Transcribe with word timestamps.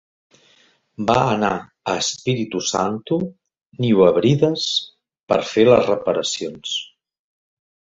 Va 1.11 1.17
anar 1.33 1.51
a 1.57 1.93
Espíritu 2.05 2.63
Santo, 2.71 3.21
New 3.87 4.03
Hebrides, 4.09 4.67
per 5.31 5.43
fer 5.55 5.71
les 5.73 5.91
reparacions. 5.97 6.79